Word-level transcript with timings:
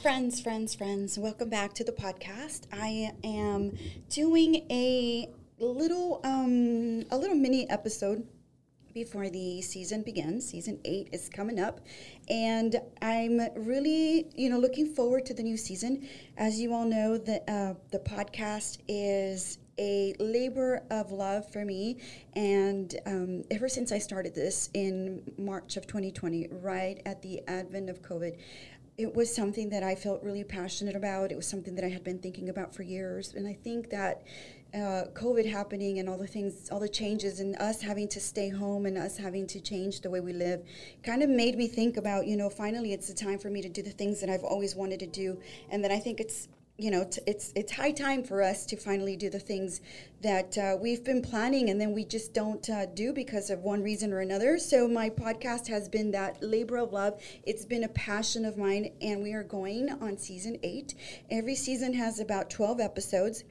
Friends, 0.00 0.40
friends, 0.40 0.74
friends, 0.74 1.18
welcome 1.18 1.50
back 1.50 1.74
to 1.74 1.84
the 1.84 1.92
podcast. 1.92 2.62
I 2.72 3.12
am 3.22 3.76
doing 4.08 4.66
a 4.70 5.28
little 5.58 6.22
um 6.24 7.04
a 7.10 7.18
little 7.18 7.36
mini 7.36 7.68
episode 7.68 8.26
before 8.94 9.28
the 9.28 9.60
season 9.60 10.00
begins. 10.00 10.48
Season 10.48 10.80
8 10.86 11.10
is 11.12 11.28
coming 11.28 11.60
up 11.60 11.82
and 12.30 12.80
I'm 13.02 13.42
really, 13.54 14.30
you 14.34 14.48
know, 14.48 14.58
looking 14.58 14.86
forward 14.86 15.26
to 15.26 15.34
the 15.34 15.42
new 15.42 15.58
season. 15.58 16.08
As 16.38 16.58
you 16.58 16.72
all 16.72 16.86
know, 16.86 17.18
the 17.18 17.42
uh, 17.50 17.74
the 17.90 17.98
podcast 17.98 18.78
is 18.88 19.58
a 19.78 20.14
labor 20.18 20.82
of 20.90 21.10
love 21.10 21.50
for 21.50 21.64
me. 21.64 21.98
And 22.36 22.94
um, 23.06 23.44
ever 23.50 23.68
since 23.68 23.92
I 23.92 23.98
started 23.98 24.34
this 24.34 24.68
in 24.74 25.22
March 25.38 25.76
of 25.76 25.86
2020, 25.86 26.48
right 26.50 27.00
at 27.06 27.22
the 27.22 27.40
advent 27.48 27.88
of 27.88 28.02
COVID, 28.02 28.36
it 29.00 29.14
was 29.14 29.34
something 29.34 29.70
that 29.70 29.82
I 29.82 29.94
felt 29.94 30.22
really 30.22 30.44
passionate 30.44 30.94
about. 30.94 31.32
It 31.32 31.36
was 31.36 31.46
something 31.46 31.74
that 31.76 31.84
I 31.84 31.88
had 31.88 32.04
been 32.04 32.18
thinking 32.18 32.50
about 32.50 32.74
for 32.74 32.82
years. 32.82 33.32
And 33.32 33.48
I 33.48 33.54
think 33.54 33.88
that 33.88 34.22
uh, 34.74 35.04
COVID 35.14 35.50
happening 35.50 36.00
and 36.00 36.08
all 36.08 36.18
the 36.18 36.26
things, 36.26 36.68
all 36.70 36.78
the 36.78 36.88
changes, 36.88 37.40
and 37.40 37.56
us 37.56 37.80
having 37.80 38.08
to 38.08 38.20
stay 38.20 38.50
home 38.50 38.84
and 38.84 38.98
us 38.98 39.16
having 39.16 39.46
to 39.48 39.60
change 39.60 40.02
the 40.02 40.10
way 40.10 40.20
we 40.20 40.34
live 40.34 40.62
kind 41.02 41.22
of 41.22 41.30
made 41.30 41.56
me 41.56 41.66
think 41.66 41.96
about, 41.96 42.26
you 42.26 42.36
know, 42.36 42.50
finally 42.50 42.92
it's 42.92 43.08
the 43.08 43.14
time 43.14 43.38
for 43.38 43.48
me 43.48 43.62
to 43.62 43.70
do 43.70 43.82
the 43.82 43.90
things 43.90 44.20
that 44.20 44.28
I've 44.28 44.44
always 44.44 44.76
wanted 44.76 45.00
to 45.00 45.06
do. 45.06 45.40
And 45.70 45.82
then 45.82 45.90
I 45.90 45.98
think 45.98 46.20
it's 46.20 46.48
you 46.80 46.90
know, 46.90 47.04
t- 47.04 47.20
it's 47.26 47.52
it's 47.54 47.72
high 47.72 47.92
time 47.92 48.22
for 48.22 48.42
us 48.42 48.64
to 48.66 48.76
finally 48.76 49.16
do 49.16 49.28
the 49.28 49.38
things 49.38 49.80
that 50.22 50.56
uh, 50.58 50.76
we've 50.80 51.04
been 51.04 51.22
planning 51.22 51.70
and 51.70 51.80
then 51.80 51.92
we 51.92 52.04
just 52.04 52.34
don't 52.34 52.68
uh, 52.70 52.86
do 52.86 53.12
because 53.12 53.50
of 53.50 53.60
one 53.60 53.82
reason 53.82 54.12
or 54.12 54.20
another. 54.20 54.58
So 54.58 54.88
my 54.88 55.10
podcast 55.10 55.66
has 55.68 55.88
been 55.88 56.10
that 56.12 56.42
labor 56.42 56.78
of 56.78 56.92
love. 56.92 57.20
It's 57.44 57.64
been 57.64 57.84
a 57.84 57.88
passion 57.88 58.44
of 58.44 58.56
mine, 58.56 58.92
and 59.00 59.22
we 59.22 59.32
are 59.32 59.44
going 59.44 59.90
on 60.00 60.16
season 60.16 60.58
eight. 60.62 60.94
Every 61.30 61.54
season 61.54 61.92
has 61.94 62.20
about 62.20 62.50
twelve 62.50 62.80
episodes. 62.80 63.44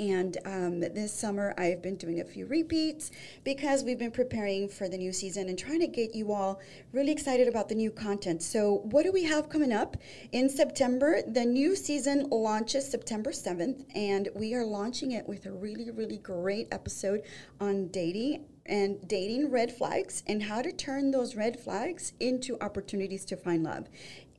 And 0.00 0.36
um, 0.44 0.80
this 0.80 1.12
summer, 1.12 1.54
I've 1.58 1.82
been 1.82 1.96
doing 1.96 2.20
a 2.20 2.24
few 2.24 2.46
repeats 2.46 3.10
because 3.42 3.82
we've 3.82 3.98
been 3.98 4.12
preparing 4.12 4.68
for 4.68 4.88
the 4.88 4.96
new 4.96 5.12
season 5.12 5.48
and 5.48 5.58
trying 5.58 5.80
to 5.80 5.88
get 5.88 6.14
you 6.14 6.32
all 6.32 6.60
really 6.92 7.10
excited 7.10 7.48
about 7.48 7.68
the 7.68 7.74
new 7.74 7.90
content. 7.90 8.42
So, 8.42 8.82
what 8.84 9.04
do 9.04 9.12
we 9.12 9.24
have 9.24 9.48
coming 9.48 9.72
up 9.72 9.96
in 10.30 10.48
September? 10.48 11.20
The 11.26 11.44
new 11.44 11.74
season 11.74 12.28
launches 12.30 12.88
September 12.88 13.30
7th, 13.30 13.84
and 13.94 14.28
we 14.34 14.54
are 14.54 14.64
launching 14.64 15.12
it 15.12 15.28
with 15.28 15.46
a 15.46 15.52
really, 15.52 15.90
really 15.90 16.18
great 16.18 16.68
episode 16.70 17.22
on 17.60 17.88
dating 17.88 18.44
and 18.66 19.08
dating 19.08 19.50
red 19.50 19.72
flags 19.72 20.22
and 20.26 20.42
how 20.42 20.62
to 20.62 20.70
turn 20.70 21.10
those 21.10 21.34
red 21.34 21.58
flags 21.58 22.12
into 22.20 22.62
opportunities 22.62 23.24
to 23.24 23.36
find 23.36 23.64
love 23.64 23.88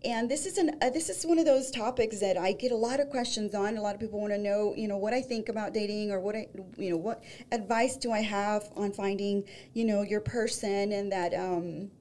and 0.04 0.32
this 0.32 0.46
is 0.46 0.58
an 0.58 0.78
uh, 0.82 0.90
this 0.90 1.10
is 1.10 1.26
one 1.26 1.40
of 1.40 1.46
those 1.46 1.72
topics 1.72 2.20
that 2.20 2.38
I 2.38 2.54
get 2.54 2.72
a 2.72 2.76
lot 2.76 3.00
of 3.00 3.10
questions 3.10 3.54
on. 3.54 3.76
A 3.76 3.82
lot 3.82 3.96
of 3.96 4.02
people 4.02 4.20
want 4.20 4.32
to 4.32 4.38
know, 4.38 4.74
you 4.78 4.88
know, 4.88 4.98
what 4.98 5.14
I 5.14 5.22
think 5.22 5.50
about 5.50 5.74
dating 5.74 6.12
or 6.12 6.20
what 6.20 6.36
I, 6.36 6.48
you 6.78 6.92
know, 6.92 6.98
what 6.98 7.24
advice 7.52 7.98
do 7.98 8.12
I 8.12 8.22
have 8.22 8.70
on 8.78 8.94
finding, 8.94 9.44
you 9.74 9.84
know, 9.86 10.02
your 10.02 10.22
person 10.22 10.92
and 10.92 11.12
that. 11.12 11.34
Um, 11.34 11.92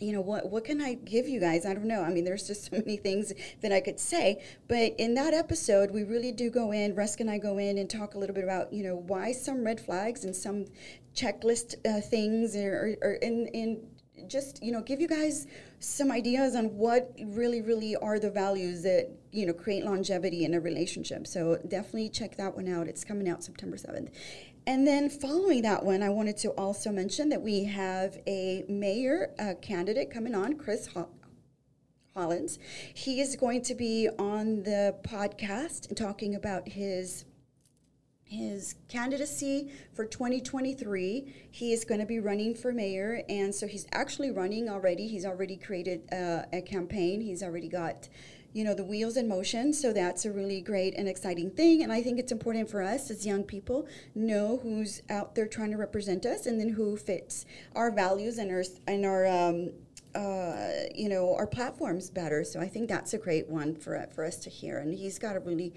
you 0.00 0.12
know 0.12 0.20
what 0.20 0.50
what 0.50 0.64
can 0.64 0.80
i 0.80 0.94
give 0.94 1.28
you 1.28 1.38
guys 1.38 1.64
i 1.64 1.72
don't 1.72 1.84
know 1.84 2.02
i 2.02 2.10
mean 2.10 2.24
there's 2.24 2.48
just 2.48 2.64
so 2.70 2.76
many 2.76 2.96
things 2.96 3.32
that 3.62 3.70
i 3.70 3.80
could 3.80 3.98
say 3.98 4.42
but 4.66 4.92
in 4.98 5.14
that 5.14 5.32
episode 5.32 5.92
we 5.92 6.02
really 6.02 6.32
do 6.32 6.50
go 6.50 6.72
in 6.72 6.96
rusk 6.96 7.20
and 7.20 7.30
i 7.30 7.38
go 7.38 7.58
in 7.58 7.78
and 7.78 7.88
talk 7.88 8.16
a 8.16 8.18
little 8.18 8.34
bit 8.34 8.42
about 8.42 8.72
you 8.72 8.82
know 8.82 8.96
why 8.96 9.30
some 9.30 9.64
red 9.64 9.80
flags 9.80 10.24
and 10.24 10.34
some 10.34 10.66
checklist 11.14 11.76
uh, 11.86 12.00
things 12.00 12.56
or, 12.56 12.96
or, 13.02 13.12
in 13.22 13.86
just 14.28 14.62
you 14.62 14.72
know 14.72 14.80
give 14.80 15.00
you 15.00 15.08
guys 15.08 15.46
some 15.78 16.10
ideas 16.10 16.54
on 16.54 16.66
what 16.76 17.12
really 17.24 17.60
really 17.60 17.96
are 17.96 18.18
the 18.18 18.30
values 18.30 18.82
that 18.82 19.10
you 19.32 19.46
know 19.46 19.52
create 19.52 19.84
longevity 19.84 20.44
in 20.44 20.54
a 20.54 20.60
relationship. 20.60 21.26
So 21.26 21.58
definitely 21.68 22.08
check 22.08 22.36
that 22.36 22.54
one 22.54 22.68
out. 22.68 22.88
It's 22.88 23.04
coming 23.04 23.28
out 23.28 23.42
september 23.42 23.76
7th 23.76 24.10
and 24.66 24.86
then 24.86 25.10
following 25.10 25.60
that 25.62 25.84
one 25.84 26.02
i 26.02 26.08
wanted 26.08 26.36
to 26.36 26.48
also 26.50 26.90
mention 26.90 27.28
that 27.28 27.42
we 27.42 27.64
have 27.64 28.16
a 28.26 28.64
mayor 28.68 29.30
candidate 29.60 30.10
coming 30.10 30.34
on 30.34 30.56
chris 30.56 30.86
Ho- 30.88 31.08
hollins. 32.14 32.58
He 32.94 33.20
is 33.20 33.36
going 33.36 33.62
to 33.62 33.74
be 33.74 34.08
on 34.18 34.62
the 34.62 34.96
podcast 35.02 35.94
talking 35.96 36.34
about 36.34 36.68
his 36.68 37.24
his 38.24 38.74
candidacy 38.88 39.70
for 39.92 40.04
2023. 40.04 41.34
He 41.50 41.72
is 41.72 41.84
going 41.84 42.00
to 42.00 42.06
be 42.06 42.20
running 42.20 42.54
for 42.54 42.72
mayor, 42.72 43.22
and 43.28 43.54
so 43.54 43.66
he's 43.66 43.86
actually 43.92 44.30
running 44.30 44.68
already. 44.68 45.06
He's 45.06 45.24
already 45.24 45.56
created 45.56 46.02
uh, 46.12 46.42
a 46.52 46.62
campaign. 46.62 47.20
He's 47.20 47.42
already 47.42 47.68
got, 47.68 48.08
you 48.52 48.64
know, 48.64 48.74
the 48.74 48.84
wheels 48.84 49.16
in 49.16 49.28
motion. 49.28 49.72
So 49.72 49.92
that's 49.92 50.24
a 50.24 50.32
really 50.32 50.60
great 50.60 50.94
and 50.96 51.08
exciting 51.08 51.50
thing. 51.50 51.82
And 51.82 51.92
I 51.92 52.02
think 52.02 52.18
it's 52.18 52.32
important 52.32 52.70
for 52.70 52.82
us 52.82 53.10
as 53.10 53.26
young 53.26 53.44
people 53.44 53.86
know 54.14 54.58
who's 54.62 55.02
out 55.10 55.34
there 55.34 55.46
trying 55.46 55.70
to 55.70 55.76
represent 55.76 56.26
us, 56.26 56.46
and 56.46 56.58
then 56.58 56.70
who 56.70 56.96
fits 56.96 57.46
our 57.74 57.90
values 57.90 58.38
and 58.38 58.50
our 58.50 58.64
and 58.86 59.04
our 59.04 59.26
um, 59.26 59.70
uh, 60.14 60.88
you 60.94 61.08
know 61.08 61.34
our 61.34 61.46
platforms 61.46 62.10
better. 62.10 62.44
So 62.44 62.60
I 62.60 62.68
think 62.68 62.88
that's 62.88 63.14
a 63.14 63.18
great 63.18 63.48
one 63.48 63.74
for 63.74 64.06
for 64.14 64.24
us 64.24 64.36
to 64.38 64.50
hear. 64.50 64.78
And 64.78 64.94
he's 64.94 65.18
got 65.18 65.36
a 65.36 65.40
really 65.40 65.74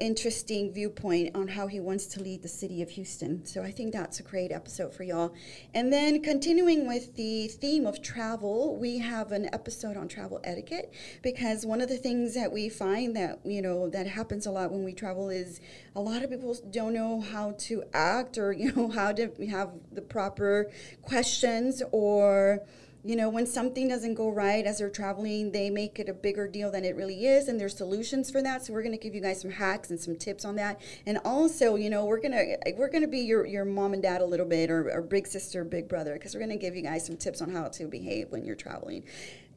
interesting 0.00 0.72
viewpoint 0.72 1.34
on 1.34 1.48
how 1.48 1.66
he 1.66 1.80
wants 1.80 2.06
to 2.06 2.22
lead 2.22 2.42
the 2.42 2.48
city 2.48 2.82
of 2.82 2.90
Houston. 2.90 3.44
So 3.44 3.62
I 3.62 3.70
think 3.70 3.92
that's 3.92 4.20
a 4.20 4.22
great 4.22 4.52
episode 4.52 4.94
for 4.94 5.02
y'all. 5.02 5.34
And 5.74 5.92
then 5.92 6.22
continuing 6.22 6.86
with 6.86 7.16
the 7.16 7.48
theme 7.48 7.86
of 7.86 8.00
travel, 8.00 8.76
we 8.76 8.98
have 8.98 9.32
an 9.32 9.48
episode 9.52 9.96
on 9.96 10.08
travel 10.08 10.40
etiquette 10.44 10.92
because 11.22 11.66
one 11.66 11.80
of 11.80 11.88
the 11.88 11.96
things 11.96 12.34
that 12.34 12.52
we 12.52 12.68
find 12.68 13.16
that, 13.16 13.40
you 13.44 13.60
know, 13.60 13.88
that 13.88 14.06
happens 14.06 14.46
a 14.46 14.50
lot 14.50 14.70
when 14.70 14.84
we 14.84 14.92
travel 14.92 15.30
is 15.30 15.60
a 15.96 16.00
lot 16.00 16.22
of 16.22 16.30
people 16.30 16.56
don't 16.70 16.94
know 16.94 17.20
how 17.20 17.52
to 17.58 17.82
act 17.92 18.38
or, 18.38 18.52
you 18.52 18.72
know, 18.72 18.88
how 18.88 19.12
to 19.12 19.30
have 19.50 19.70
the 19.92 20.02
proper 20.02 20.70
questions 21.02 21.82
or 21.90 22.60
you 23.08 23.16
know, 23.16 23.30
when 23.30 23.46
something 23.46 23.88
doesn't 23.88 24.16
go 24.16 24.28
right 24.28 24.66
as 24.66 24.80
they're 24.80 24.90
traveling, 24.90 25.50
they 25.50 25.70
make 25.70 25.98
it 25.98 26.10
a 26.10 26.12
bigger 26.12 26.46
deal 26.46 26.70
than 26.70 26.84
it 26.84 26.94
really 26.94 27.24
is, 27.24 27.48
and 27.48 27.58
there's 27.58 27.74
solutions 27.74 28.30
for 28.30 28.42
that. 28.42 28.66
So 28.66 28.74
we're 28.74 28.82
going 28.82 28.92
to 28.92 29.02
give 29.02 29.14
you 29.14 29.22
guys 29.22 29.40
some 29.40 29.50
hacks 29.50 29.88
and 29.88 29.98
some 29.98 30.14
tips 30.14 30.44
on 30.44 30.56
that. 30.56 30.78
And 31.06 31.18
also, 31.24 31.76
you 31.76 31.88
know, 31.88 32.04
we're 32.04 32.20
gonna 32.20 32.44
we're 32.76 32.90
gonna 32.90 33.08
be 33.08 33.20
your, 33.20 33.46
your 33.46 33.64
mom 33.64 33.94
and 33.94 34.02
dad 34.02 34.20
a 34.20 34.26
little 34.26 34.44
bit, 34.44 34.70
or, 34.70 34.90
or 34.90 35.00
big 35.00 35.26
sister, 35.26 35.64
big 35.64 35.88
brother, 35.88 36.12
because 36.12 36.34
we're 36.34 36.40
going 36.40 36.50
to 36.50 36.58
give 36.58 36.76
you 36.76 36.82
guys 36.82 37.06
some 37.06 37.16
tips 37.16 37.40
on 37.40 37.50
how 37.50 37.68
to 37.68 37.86
behave 37.86 38.30
when 38.30 38.44
you're 38.44 38.54
traveling. 38.54 39.02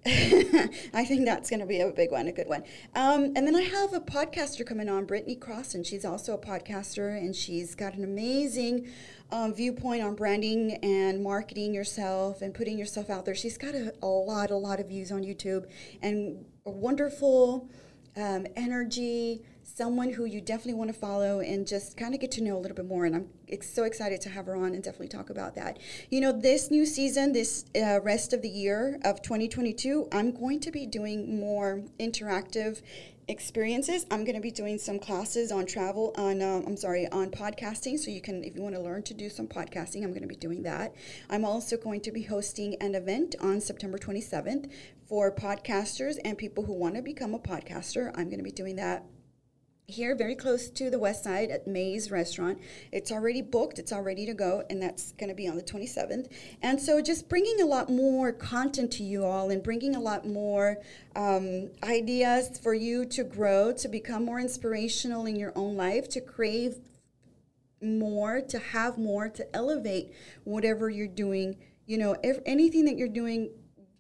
I 0.06 1.06
think 1.06 1.26
that's 1.26 1.50
going 1.50 1.60
to 1.60 1.68
be 1.68 1.82
a 1.82 1.92
big 1.92 2.12
one, 2.12 2.28
a 2.28 2.32
good 2.32 2.48
one. 2.48 2.64
Um, 2.96 3.34
and 3.36 3.46
then 3.46 3.56
I 3.56 3.62
have 3.62 3.94
a 3.94 4.00
podcaster 4.00 4.66
coming 4.66 4.90
on, 4.90 5.06
Brittany 5.06 5.36
Cross, 5.36 5.76
and 5.76 5.86
She's 5.92 6.06
also 6.06 6.34
a 6.34 6.38
podcaster, 6.38 7.18
and 7.18 7.36
she's 7.36 7.76
got 7.76 7.96
an 7.96 8.06
amazing 8.06 8.88
um, 9.30 9.54
viewpoint 9.54 10.02
on 10.02 10.16
branding 10.16 10.80
and 10.84 11.22
marketing 11.22 11.74
yourself 11.74 12.42
and 12.42 12.54
putting 12.54 12.80
yourself 12.80 13.10
out 13.10 13.26
there. 13.26 13.36
She's 13.36 13.58
got 13.58 13.76
a, 13.76 13.94
a 14.02 14.08
lot, 14.08 14.52
a 14.52 14.56
lot 14.56 14.80
of 14.80 14.88
views 14.88 15.12
on 15.12 15.24
YouTube 15.24 15.66
and 16.02 16.46
a 16.66 16.72
wonderful 16.72 17.70
um, 18.16 18.48
energy, 18.56 19.44
someone 19.64 20.12
who 20.12 20.26
you 20.26 20.42
definitely 20.42 20.74
want 20.74 20.94
to 20.94 21.00
follow 21.00 21.40
and 21.40 21.68
just 21.68 21.98
kind 21.98 22.14
of 22.14 22.20
get 22.20 22.32
to 22.32 22.44
know 22.44 22.58
a 22.58 22.60
little 22.60 22.76
bit 22.76 22.86
more. 22.86 23.06
And 23.06 23.16
I'm 23.16 23.28
so 23.62 23.84
excited 23.84 24.22
to 24.22 24.30
have 24.30 24.46
her 24.46 24.56
on 24.56 24.74
and 24.74 24.84
definitely 24.84 25.08
talk 25.08 25.30
about 25.30 25.56
that. 25.56 25.80
You 26.10 26.22
know, 26.22 26.32
this 26.32 26.72
new 26.72 26.86
season, 26.86 27.34
this 27.34 27.66
uh, 27.76 28.02
rest 28.02 28.34
of 28.34 28.42
the 28.42 28.50
year 28.50 29.00
of 29.04 29.22
2022, 29.22 30.08
I'm 30.12 30.32
going 30.32 30.60
to 30.62 30.72
be 30.72 30.86
doing 30.86 31.40
more 31.40 31.84
interactive 32.00 32.82
experiences. 33.28 34.06
I'm 34.12 34.24
going 34.26 34.36
to 34.36 34.42
be 34.42 34.52
doing 34.52 34.78
some 34.78 35.00
classes 35.00 35.52
on 35.52 35.66
travel 35.66 36.14
on 36.18 36.42
um, 36.42 36.64
I'm 36.68 36.76
sorry 36.76 37.08
on 37.12 37.30
podcasting. 37.30 37.98
So 37.98 38.12
you 38.12 38.22
can 38.22 38.44
if 38.44 38.56
you 38.56 38.62
want 38.62 38.76
to 38.76 38.82
learn 38.82 39.04
to 39.04 39.14
do 39.14 39.30
some 39.30 39.48
podcasting, 39.48 40.04
I'm 40.04 40.10
going 40.10 40.22
to 40.22 40.28
be 40.28 40.36
doing 40.36 40.64
that. 40.64 40.94
I'm 41.30 41.46
also 41.46 41.78
going 41.78 42.02
to 42.02 42.12
be 42.12 42.24
hosting 42.24 42.76
an 42.82 42.96
event 42.96 43.36
on 43.40 43.62
September 43.62 43.98
27th 43.98 44.70
for 45.08 45.34
podcasters 45.34 46.18
and 46.26 46.38
people 46.38 46.66
who 46.66 46.74
want 46.74 46.96
to 46.96 47.02
become 47.02 47.34
a 47.34 47.40
podcaster. 47.40 48.12
I'm 48.16 48.26
going 48.26 48.40
to 48.40 48.44
be 48.44 48.52
doing 48.52 48.76
that 48.78 49.06
here 49.92 50.16
very 50.16 50.36
close 50.36 50.70
to 50.70 50.90
the 50.90 50.98
west 50.98 51.24
side 51.24 51.52
at 51.52 51.68
May's 51.68 52.10
restaurant. 52.10 52.60
It's 52.92 53.12
already 53.12 53.42
booked, 53.42 53.78
it's 53.78 53.92
all 53.92 54.02
ready 54.02 54.26
to 54.26 54.34
go, 54.34 54.64
and 54.70 54.82
that's 54.82 55.12
going 55.14 55.30
to 55.30 55.36
be 55.36 55.48
on 55.48 55.56
the 55.56 55.64
27th. 55.64 56.32
And 56.62 56.82
so 56.82 57.02
just 57.02 57.30
bringing 57.30 57.62
a 57.62 57.66
lot 57.66 57.90
more 57.90 58.32
content 58.32 58.92
to 58.94 59.04
you 59.04 59.26
all 59.26 59.50
and 59.50 59.62
bringing 59.62 59.96
a 59.96 60.00
lot 60.00 60.26
more 60.26 60.78
um, 61.16 61.70
ideas 61.84 62.58
for 62.60 62.74
you 62.74 63.06
to 63.06 63.24
grow, 63.24 63.72
to 63.74 63.88
become 63.88 64.26
more 64.26 64.40
inspirational 64.40 65.26
in 65.26 65.36
your 65.36 65.52
own 65.56 65.76
life, 65.76 66.08
to 66.10 66.22
crave 66.22 66.78
more, 67.82 68.42
to 68.42 68.60
have 68.60 68.98
more, 68.98 69.28
to 69.30 69.56
elevate 69.56 70.14
whatever 70.44 70.90
you're 70.90 71.08
doing. 71.08 71.58
You 71.86 71.98
know, 71.98 72.16
if 72.24 72.40
anything 72.46 72.86
that 72.86 72.98
you're 72.98 73.08
doing 73.08 73.52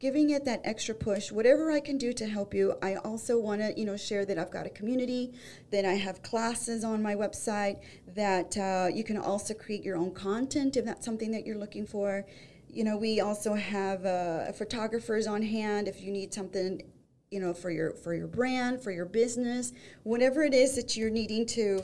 giving 0.02 0.32
it 0.32 0.44
that 0.44 0.60
extra 0.64 0.96
push 0.96 1.32
whatever 1.32 1.72
i 1.72 1.80
can 1.80 1.98
do 1.98 2.12
to 2.12 2.26
help 2.26 2.54
you 2.54 2.74
i 2.82 2.96
also 2.96 3.40
want 3.40 3.62
to 3.62 3.72
you 3.80 3.86
know 3.86 3.96
share 3.96 4.26
that 4.26 4.38
i've 4.38 4.52
got 4.52 4.66
a 4.66 4.70
community 4.70 5.32
that 5.70 5.86
i 5.86 5.94
have 5.94 6.22
classes 6.24 6.84
on 6.84 7.02
my 7.02 7.16
website 7.16 7.78
that 8.16 8.58
uh, 8.58 8.88
you 8.94 9.04
can 9.04 9.18
also 9.18 9.54
create 9.54 9.84
your 9.84 9.98
own 9.98 10.12
content 10.12 10.78
if 10.78 10.86
that's 10.86 11.06
something 11.06 11.32
that 11.32 11.46
you're 11.46 11.58
looking 11.58 11.86
for. 11.86 12.26
You 12.70 12.84
know 12.84 12.98
we 12.98 13.20
also 13.20 13.54
have 13.54 14.06
uh, 14.06 14.52
photographers 14.54 15.28
on 15.28 15.42
hand 15.42 15.88
if 15.88 16.02
you 16.02 16.12
need 16.12 16.34
something 16.34 16.82
you 17.30 17.40
know 17.40 17.54
for 17.54 17.70
your 17.70 17.92
for 17.92 18.14
your 18.14 18.28
brand 18.28 18.82
for 18.82 18.92
your 18.92 19.06
business 19.06 19.74
whatever 20.04 20.44
it 20.44 20.54
is 20.54 20.76
that 20.76 20.96
you're 20.96 21.10
needing 21.10 21.46
to 21.48 21.82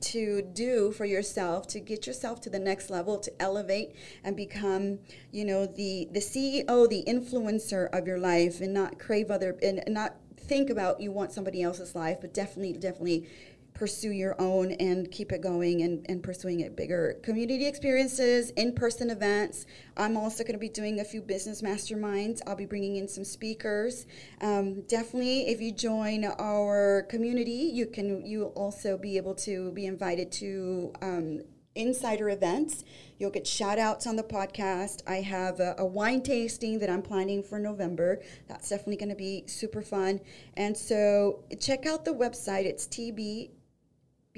to 0.00 0.42
do 0.42 0.92
for 0.92 1.04
yourself 1.04 1.66
to 1.66 1.80
get 1.80 2.06
yourself 2.06 2.40
to 2.40 2.50
the 2.50 2.58
next 2.58 2.90
level 2.90 3.18
to 3.18 3.32
elevate 3.40 3.94
and 4.24 4.36
become 4.36 4.98
you 5.32 5.44
know 5.44 5.66
the 5.66 6.08
the 6.12 6.20
ceo 6.20 6.88
the 6.88 7.04
influencer 7.06 7.88
of 7.92 8.06
your 8.06 8.18
life 8.18 8.60
and 8.60 8.72
not 8.72 8.98
crave 8.98 9.30
other 9.30 9.56
and 9.62 9.82
not 9.88 10.16
think 10.36 10.70
about 10.70 11.00
you 11.00 11.10
want 11.12 11.32
somebody 11.32 11.62
else's 11.62 11.94
life 11.94 12.18
but 12.20 12.32
definitely 12.32 12.72
definitely 12.72 13.28
pursue 13.78 14.10
your 14.10 14.34
own 14.40 14.72
and 14.72 15.08
keep 15.12 15.30
it 15.30 15.40
going 15.40 15.82
and, 15.82 16.04
and 16.08 16.20
pursuing 16.20 16.60
it 16.60 16.74
bigger. 16.76 17.16
Community 17.22 17.64
experiences, 17.64 18.50
in 18.50 18.74
person 18.74 19.08
events. 19.08 19.66
I'm 19.96 20.16
also 20.16 20.42
going 20.42 20.54
to 20.54 20.58
be 20.58 20.68
doing 20.68 20.98
a 20.98 21.04
few 21.04 21.22
business 21.22 21.62
masterminds. 21.62 22.40
I'll 22.44 22.56
be 22.56 22.66
bringing 22.66 22.96
in 22.96 23.06
some 23.06 23.22
speakers. 23.22 24.06
Um, 24.40 24.82
definitely, 24.82 25.46
if 25.48 25.60
you 25.60 25.70
join 25.70 26.24
our 26.24 27.06
community, 27.08 27.70
you 27.72 27.86
can 27.86 28.26
you 28.26 28.46
also 28.56 28.98
be 28.98 29.16
able 29.16 29.36
to 29.36 29.70
be 29.70 29.86
invited 29.86 30.32
to 30.32 30.92
um, 31.00 31.42
insider 31.76 32.30
events. 32.30 32.82
You'll 33.18 33.30
get 33.30 33.46
shout 33.46 33.78
outs 33.78 34.08
on 34.08 34.16
the 34.16 34.24
podcast. 34.24 35.02
I 35.06 35.16
have 35.16 35.60
a, 35.60 35.76
a, 35.78 35.86
wine 35.86 36.22
tasting 36.22 36.80
that 36.80 36.90
I'm 36.90 37.02
planning 37.02 37.44
for 37.44 37.60
November. 37.60 38.22
That's 38.48 38.68
definitely 38.68 38.96
going 38.96 39.10
to 39.10 39.14
be 39.14 39.44
super 39.46 39.82
fun. 39.82 40.20
And 40.54 40.76
so 40.76 41.44
check 41.60 41.86
out 41.86 42.04
the 42.04 42.12
website. 42.12 42.64
It's 42.64 42.86
TB 42.88 43.50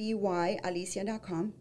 byalicia.com. 0.01 1.55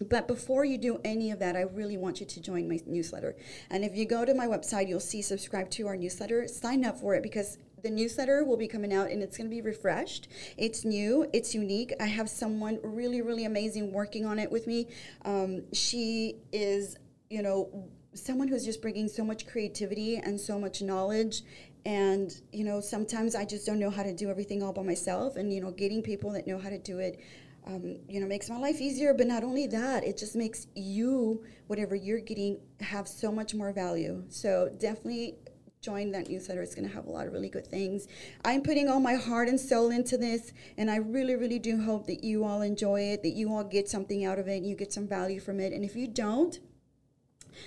But 0.00 0.28
before 0.28 0.64
you 0.64 0.78
do 0.78 1.00
any 1.04 1.30
of 1.30 1.40
that, 1.40 1.56
I 1.56 1.62
really 1.62 1.96
want 1.96 2.20
you 2.20 2.26
to 2.26 2.40
join 2.40 2.68
my 2.68 2.78
newsletter. 2.86 3.36
And 3.70 3.84
if 3.84 3.96
you 3.96 4.04
go 4.04 4.24
to 4.24 4.34
my 4.34 4.46
website, 4.46 4.88
you'll 4.88 5.00
see 5.00 5.22
subscribe 5.22 5.70
to 5.70 5.86
our 5.88 5.96
newsletter. 5.96 6.46
Sign 6.46 6.84
up 6.84 6.98
for 6.98 7.14
it 7.14 7.22
because 7.22 7.58
the 7.82 7.90
newsletter 7.90 8.44
will 8.44 8.56
be 8.56 8.68
coming 8.68 8.92
out 8.92 9.10
and 9.10 9.22
it's 9.22 9.36
going 9.36 9.48
to 9.48 9.54
be 9.54 9.62
refreshed. 9.62 10.28
It's 10.56 10.84
new, 10.84 11.28
it's 11.32 11.54
unique. 11.54 11.92
I 12.00 12.06
have 12.06 12.28
someone 12.28 12.78
really, 12.82 13.22
really 13.22 13.44
amazing 13.44 13.92
working 13.92 14.24
on 14.24 14.38
it 14.38 14.50
with 14.50 14.66
me. 14.66 14.88
Um, 15.24 15.64
she 15.72 16.36
is, 16.52 16.96
you 17.30 17.42
know, 17.42 17.88
someone 18.14 18.48
who's 18.48 18.64
just 18.64 18.82
bringing 18.82 19.08
so 19.08 19.24
much 19.24 19.46
creativity 19.46 20.16
and 20.16 20.40
so 20.40 20.58
much 20.58 20.82
knowledge 20.82 21.42
and 21.84 22.40
you 22.52 22.64
know 22.64 22.80
sometimes 22.80 23.34
i 23.36 23.44
just 23.44 23.64
don't 23.64 23.78
know 23.78 23.90
how 23.90 24.02
to 24.02 24.12
do 24.12 24.28
everything 24.28 24.62
all 24.62 24.72
by 24.72 24.82
myself 24.82 25.36
and 25.36 25.52
you 25.52 25.60
know 25.60 25.70
getting 25.70 26.02
people 26.02 26.32
that 26.32 26.46
know 26.46 26.58
how 26.58 26.68
to 26.68 26.78
do 26.78 26.98
it 26.98 27.20
um, 27.68 27.98
you 28.08 28.20
know, 28.20 28.26
makes 28.26 28.50
my 28.50 28.58
life 28.58 28.80
easier. 28.80 29.14
But 29.14 29.28
not 29.28 29.44
only 29.44 29.66
that, 29.68 30.02
it 30.02 30.16
just 30.16 30.34
makes 30.34 30.66
you, 30.74 31.44
whatever 31.68 31.94
you're 31.94 32.20
getting, 32.20 32.58
have 32.80 33.06
so 33.06 33.30
much 33.30 33.54
more 33.54 33.72
value. 33.72 34.24
So 34.28 34.70
definitely 34.78 35.36
join 35.80 36.10
that 36.10 36.28
newsletter. 36.28 36.62
It's 36.62 36.74
going 36.74 36.88
to 36.88 36.94
have 36.94 37.06
a 37.06 37.10
lot 37.10 37.26
of 37.28 37.32
really 37.32 37.48
good 37.48 37.66
things. 37.66 38.08
I'm 38.44 38.62
putting 38.62 38.88
all 38.88 38.98
my 38.98 39.14
heart 39.14 39.48
and 39.48 39.60
soul 39.60 39.90
into 39.90 40.18
this, 40.18 40.52
and 40.76 40.90
I 40.90 40.96
really, 40.96 41.36
really 41.36 41.60
do 41.60 41.80
hope 41.80 42.06
that 42.08 42.24
you 42.24 42.44
all 42.44 42.62
enjoy 42.62 43.02
it, 43.02 43.22
that 43.22 43.34
you 43.34 43.52
all 43.54 43.62
get 43.62 43.88
something 43.88 44.24
out 44.24 44.40
of 44.40 44.48
it, 44.48 44.56
and 44.56 44.66
you 44.66 44.74
get 44.74 44.92
some 44.92 45.06
value 45.06 45.38
from 45.38 45.60
it. 45.60 45.72
And 45.72 45.84
if 45.84 45.94
you 45.94 46.08
don't, 46.08 46.58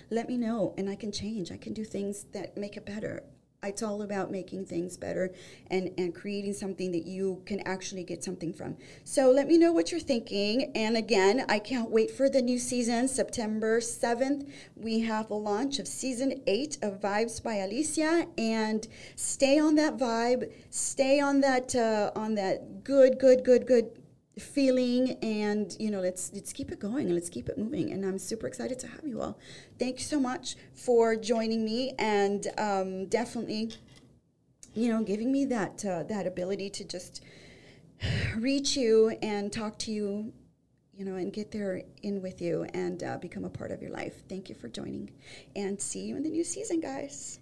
let 0.09 0.27
me 0.27 0.37
know, 0.37 0.73
and 0.77 0.89
I 0.89 0.95
can 0.95 1.11
change. 1.11 1.51
I 1.51 1.57
can 1.57 1.73
do 1.73 1.85
things 1.85 2.25
that 2.33 2.57
make 2.57 2.75
it 2.75 2.85
better. 2.85 3.23
It's 3.63 3.83
all 3.83 4.01
about 4.01 4.31
making 4.31 4.65
things 4.65 4.97
better 4.97 5.35
and, 5.69 5.91
and 5.95 6.15
creating 6.15 6.53
something 6.53 6.91
that 6.93 7.05
you 7.05 7.43
can 7.45 7.59
actually 7.67 8.03
get 8.03 8.23
something 8.23 8.53
from. 8.53 8.75
So 9.03 9.29
let 9.29 9.47
me 9.47 9.59
know 9.59 9.71
what 9.71 9.91
you're 9.91 10.01
thinking. 10.01 10.71
And 10.73 10.97
again, 10.97 11.45
I 11.47 11.59
can't 11.59 11.91
wait 11.91 12.09
for 12.09 12.27
the 12.27 12.41
new 12.41 12.57
season. 12.57 13.07
September 13.07 13.79
7th, 13.79 14.49
we 14.75 15.01
have 15.01 15.27
the 15.27 15.35
launch 15.35 15.77
of 15.77 15.87
season 15.87 16.41
8 16.47 16.79
of 16.81 17.01
Vibes 17.01 17.43
by 17.43 17.57
Alicia. 17.57 18.25
And 18.35 18.87
stay 19.15 19.59
on 19.59 19.75
that 19.75 19.95
vibe, 19.95 20.51
stay 20.71 21.19
on 21.19 21.41
that 21.41 21.75
uh, 21.75 22.09
on 22.15 22.33
that 22.33 22.83
good, 22.83 23.19
good, 23.19 23.43
good, 23.43 23.67
good 23.67 24.00
feeling 24.39 25.17
and 25.21 25.75
you 25.79 25.91
know 25.91 25.99
let's 25.99 26.31
let's 26.33 26.53
keep 26.53 26.71
it 26.71 26.79
going 26.79 27.05
and 27.07 27.15
let's 27.15 27.29
keep 27.29 27.49
it 27.49 27.57
moving. 27.57 27.91
And 27.91 28.05
i'm 28.05 28.17
super 28.17 28.47
excited 28.47 28.79
to 28.79 28.87
have 28.87 29.05
you 29.05 29.21
all. 29.21 29.37
Thank 29.77 29.99
you 29.99 30.05
so 30.05 30.19
much 30.19 30.55
for 30.73 31.15
joining 31.15 31.65
me 31.65 31.93
and 31.99 32.47
um, 32.57 33.07
definitely 33.07 33.71
you 34.73 34.89
know 34.89 35.03
giving 35.03 35.31
me 35.31 35.45
that 35.45 35.83
uh, 35.85 36.03
that 36.03 36.25
ability 36.25 36.69
to 36.71 36.83
just 36.83 37.23
reach 38.37 38.77
you 38.77 39.09
and 39.21 39.51
talk 39.51 39.77
to 39.79 39.91
you 39.91 40.31
you 40.97 41.03
know 41.03 41.15
and 41.15 41.33
get 41.33 41.51
there 41.51 41.81
in 42.03 42.21
with 42.21 42.41
you 42.41 42.65
and 42.73 43.03
uh, 43.03 43.17
become 43.17 43.43
a 43.43 43.49
part 43.49 43.71
of 43.71 43.81
your 43.81 43.91
life. 43.91 44.23
Thank 44.29 44.47
you 44.47 44.55
for 44.55 44.69
joining 44.69 45.11
and 45.55 45.79
see 45.79 46.05
you 46.05 46.15
in 46.15 46.23
the 46.23 46.29
new 46.29 46.43
season 46.45 46.79
guys 46.79 47.40